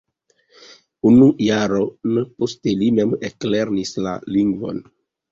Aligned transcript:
Unu 1.09 1.25
jaron 1.47 2.17
poste 2.39 2.73
li 2.79 2.87
mem 2.99 3.13
eklernis 3.29 3.91
la 4.07 4.15
lingvon. 4.37 4.81